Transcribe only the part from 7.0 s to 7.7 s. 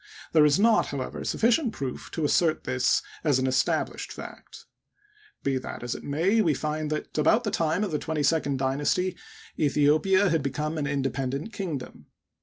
about the